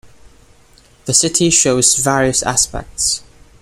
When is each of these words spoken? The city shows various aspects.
The 1.05 1.13
city 1.13 1.51
shows 1.51 1.95
various 1.97 2.41
aspects. 2.41 3.21